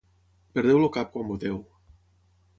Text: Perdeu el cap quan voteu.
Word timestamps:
Perdeu 0.57 0.79
el 0.79 0.89
cap 0.95 1.13
quan 1.13 1.29
voteu. 1.33 1.61